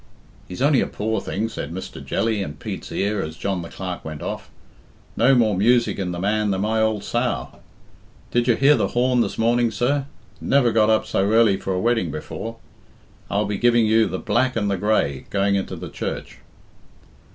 [0.47, 2.03] "He's only a poor thing," said Mr.
[2.03, 4.49] Jelly in Pete's ear as John the Clerk went off.
[5.15, 7.59] "No more music in the man than my ould sow.
[8.31, 10.07] Did you hear the horn this morning, sir?
[10.41, 12.55] Never got up so early for a wedding before.
[13.29, 16.39] I'll be giving you 'the Black and the Grey' going into the church."